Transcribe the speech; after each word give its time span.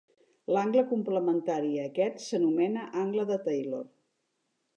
L'angle 0.55 0.83
complementari 0.93 1.69
a 1.75 1.85
aquest 1.91 2.25
s'anomena 2.29 2.87
angle 3.07 3.29
de 3.35 3.39
Taylor. 3.49 3.87